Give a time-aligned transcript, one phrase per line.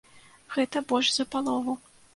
[0.55, 1.81] Гэта больш за палову.